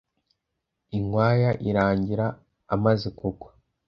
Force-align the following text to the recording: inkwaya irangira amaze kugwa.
inkwaya 0.97 1.51
irangira 1.69 2.25
amaze 2.75 3.07
kugwa. 3.19 3.49